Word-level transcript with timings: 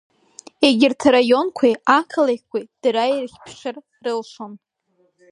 Егьырҭ 0.65 1.01
араионқәеи 1.07 1.75
ақалақьқәеи 1.97 2.65
дара 2.81 3.03
ирыхьԥшыр 3.13 3.75
рылшон. 4.03 4.53